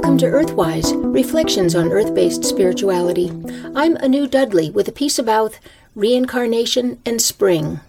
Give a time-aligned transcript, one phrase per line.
[0.00, 3.30] to Earthwise Reflections on Earth based Spirituality.
[3.74, 5.58] I'm Anu Dudley with a piece about
[5.94, 7.80] reincarnation and spring.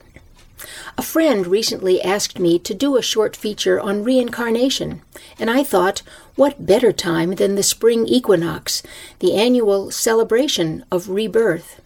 [0.97, 5.01] A friend recently asked me to do a short feature on reincarnation,
[5.37, 6.03] and I thought,
[6.35, 8.81] what better time than the spring equinox,
[9.19, 11.81] the annual celebration of rebirth?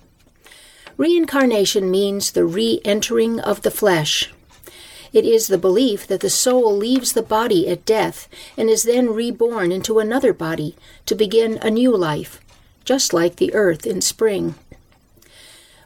[0.98, 4.31] Reincarnation means the re entering of the flesh.
[5.16, 9.14] It is the belief that the soul leaves the body at death and is then
[9.14, 10.76] reborn into another body
[11.06, 12.42] to begin a new life,
[12.84, 14.56] just like the earth in spring.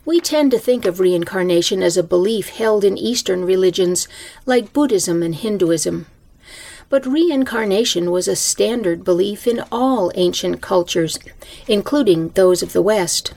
[0.03, 4.07] We tend to think of reincarnation as a belief held in Eastern religions
[4.47, 6.07] like Buddhism and Hinduism.
[6.89, 11.19] But reincarnation was a standard belief in all ancient cultures,
[11.67, 13.33] including those of the West.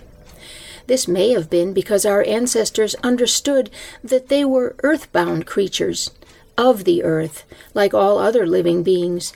[0.86, 3.70] This may have been because our ancestors understood
[4.02, 6.10] that they were earthbound creatures,
[6.58, 7.44] of the earth,
[7.74, 9.32] like all other living beings.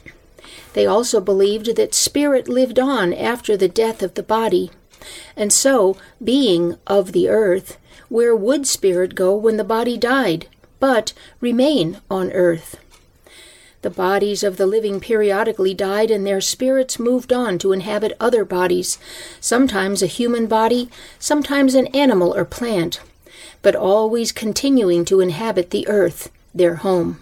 [0.74, 4.70] They also believed that spirit lived on after the death of the body.
[5.36, 11.12] And so, being of the earth, where would spirit go when the body died, but
[11.40, 12.78] remain on earth?
[13.82, 18.44] The bodies of the living periodically died, and their spirits moved on to inhabit other
[18.44, 18.98] bodies,
[19.40, 23.00] sometimes a human body, sometimes an animal or plant,
[23.62, 27.20] but always continuing to inhabit the earth, their home.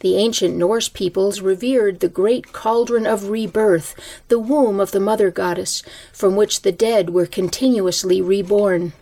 [0.00, 3.94] The ancient Norse peoples revered the great cauldron of rebirth,
[4.28, 8.94] the womb of the mother goddess, from which the dead were continuously reborn.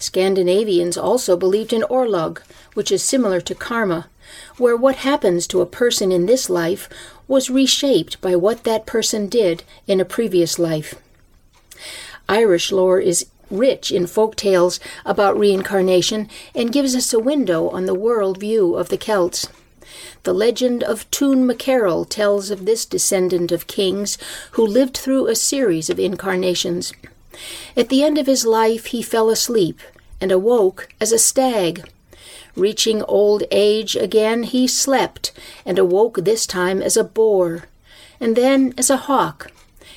[0.00, 2.40] Scandinavians also believed in Orlog,
[2.74, 4.08] which is similar to karma,
[4.56, 6.88] where what happens to a person in this life
[7.28, 10.94] was reshaped by what that person did in a previous life.
[12.28, 17.84] Irish lore is rich in folk tales about reincarnation and gives us a window on
[17.84, 19.48] the world view of the Celts.
[20.22, 24.16] The legend of Tuan mac Cairill tells of this descendant of kings
[24.52, 26.92] who lived through a series of incarnations.
[27.76, 29.80] At the end of his life, he fell asleep
[30.20, 31.88] and awoke as a stag.
[32.56, 35.32] Reaching old age again, he slept
[35.64, 37.64] and awoke this time as a boar,
[38.20, 39.50] and then as a hawk,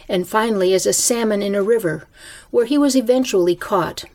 [0.07, 2.07] and finally as a salmon in a river,
[2.51, 4.05] where he was eventually caught.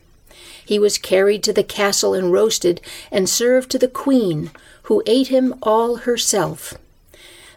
[0.65, 2.81] He was carried to the castle and roasted,
[3.11, 4.51] and served to the queen,
[4.83, 6.75] who ate him all herself.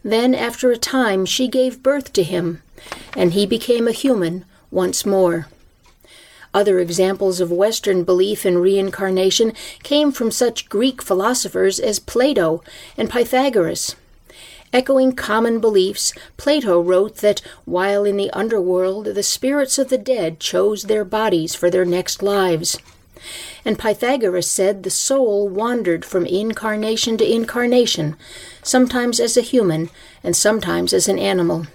[0.03, 2.63] Then, after a time, she gave birth to him,
[3.15, 5.47] and he became a human once more.
[6.53, 12.63] Other examples of Western belief in reincarnation came from such Greek philosophers as Plato
[12.97, 13.95] and Pythagoras.
[14.73, 20.39] Echoing common beliefs, Plato wrote that while in the underworld the spirits of the dead
[20.39, 22.77] chose their bodies for their next lives.
[23.63, 28.15] And Pythagoras said the soul wandered from incarnation to incarnation,
[28.63, 29.89] sometimes as a human
[30.23, 31.67] and sometimes as an animal.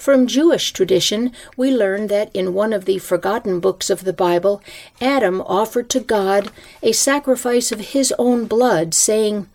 [0.00, 4.62] From Jewish tradition, we learn that in one of the forgotten books of the Bible,
[4.98, 6.50] Adam offered to God
[6.82, 9.46] a sacrifice of his own blood, saying,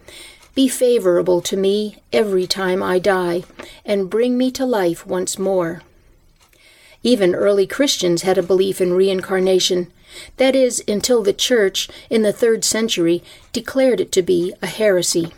[0.53, 3.43] Be favorable to me every time I die,
[3.83, 5.81] and bring me to life once more.
[7.01, 9.91] Even early Christians had a belief in reincarnation,
[10.37, 15.33] that is, until the Church, in the third century, declared it to be a heresy.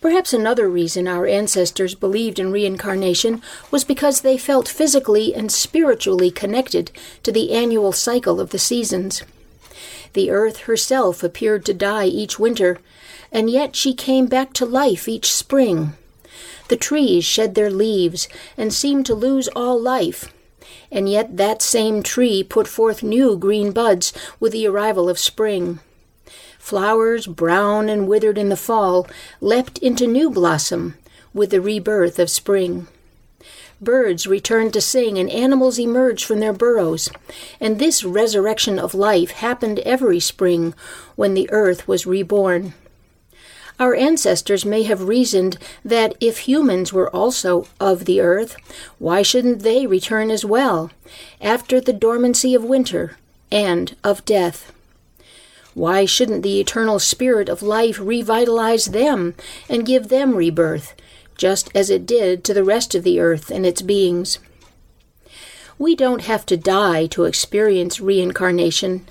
[0.00, 6.30] Perhaps another reason our ancestors believed in reincarnation was because they felt physically and spiritually
[6.30, 6.92] connected
[7.24, 9.22] to the annual cycle of the seasons.
[10.12, 12.78] The earth herself appeared to die each winter,
[13.32, 15.94] and yet she came back to life each spring.
[16.68, 20.32] The trees shed their leaves and seemed to lose all life,
[20.92, 25.80] and yet that same tree put forth new green buds with the arrival of spring.
[26.68, 29.06] Flowers, brown and withered in the fall,
[29.40, 30.98] leapt into new blossom
[31.32, 32.86] with the rebirth of spring.
[33.80, 37.08] Birds returned to sing, and animals emerged from their burrows.
[37.58, 40.74] And this resurrection of life happened every spring
[41.16, 42.74] when the earth was reborn.
[43.80, 45.56] Our ancestors may have reasoned
[45.86, 48.56] that if humans were also of the earth,
[48.98, 50.90] why shouldn't they return as well,
[51.40, 53.16] after the dormancy of winter
[53.50, 54.70] and of death?
[55.78, 59.36] Why shouldn't the eternal spirit of life revitalize them
[59.68, 60.92] and give them rebirth,
[61.36, 64.40] just as it did to the rest of the earth and its beings?
[65.78, 69.06] We don't have to die to experience reincarnation.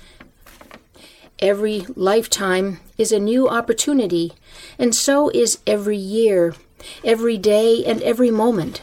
[1.38, 4.34] Every lifetime is a new opportunity,
[4.78, 6.54] and so is every year,
[7.02, 8.82] every day, and every moment.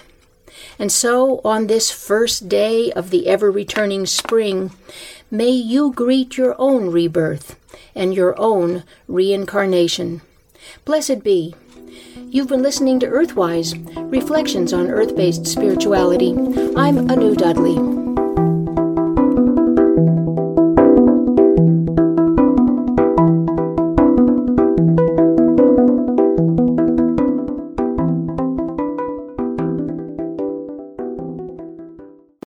[0.78, 4.72] And so, on this first day of the ever returning spring,
[5.32, 7.58] may you greet your own rebirth
[7.96, 10.22] and your own reincarnation.
[10.84, 11.56] Blessed be.
[12.28, 13.74] You've been listening to Earthwise
[14.12, 16.32] Reflections on Earth Based Spirituality.
[16.76, 18.05] I'm Anu Dudley.